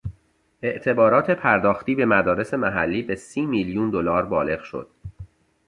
[0.61, 4.87] اعتبارات پرداختی به مدارس محلی به سی میلیون دلار بالغ شد.